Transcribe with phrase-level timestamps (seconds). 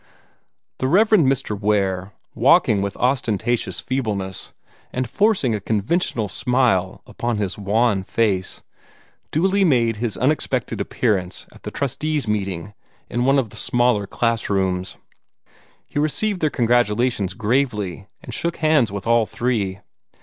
[0.79, 1.09] The Rev.
[1.09, 1.55] Mr.
[1.59, 4.51] Ware, walking with ostentatious feebleness,
[4.91, 8.63] and forcing a conventional smile upon his wan face,
[9.29, 12.73] duly made his unexpected appearance at the trustees' meeting
[13.11, 14.97] in one of the smaller classrooms.
[15.85, 19.81] He received their congratulations gravely, and shook hands with all three.